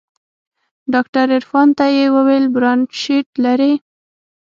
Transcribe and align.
ډاکتر 0.93 1.25
عرفان 1.37 1.67
ته 1.77 1.85
يې 1.95 2.05
وويل 2.15 2.45
برانشيت 2.55 3.27
لري. 3.45 3.73